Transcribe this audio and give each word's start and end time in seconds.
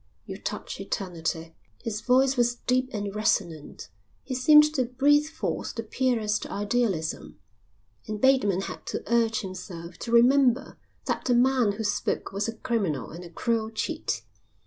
You 0.25 0.37
touch 0.39 0.79
eternity." 0.81 1.53
His 1.83 2.01
voice 2.01 2.35
was 2.35 2.55
deep 2.55 2.89
and 2.91 3.15
resonant. 3.15 3.87
He 4.23 4.33
seemed 4.33 4.73
to 4.73 4.85
breathe 4.85 5.27
forth 5.27 5.75
the 5.75 5.83
purest 5.83 6.47
idealism, 6.47 7.37
and 8.07 8.19
Bateman 8.19 8.61
had 8.61 8.83
to 8.87 9.03
urge 9.05 9.41
himself 9.41 9.99
to 9.99 10.11
remember 10.11 10.79
that 11.05 11.25
the 11.25 11.35
man 11.35 11.73
who 11.73 11.83
spoke 11.83 12.31
was 12.31 12.47
a 12.47 12.55
criminal 12.57 13.11
and 13.11 13.23
a 13.23 13.29
cruel 13.29 13.69
cheat. 13.69 14.23